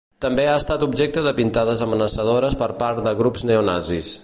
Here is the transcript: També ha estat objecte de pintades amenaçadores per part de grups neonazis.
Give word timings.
També 0.25 0.45
ha 0.51 0.53
estat 0.61 0.85
objecte 0.85 1.23
de 1.27 1.33
pintades 1.41 1.85
amenaçadores 1.87 2.57
per 2.63 2.71
part 2.83 3.05
de 3.09 3.17
grups 3.23 3.49
neonazis. 3.51 4.15